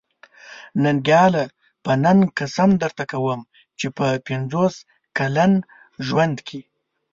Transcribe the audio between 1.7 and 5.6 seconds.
په ننګ قسم درته کوم چې په پنځوس کلن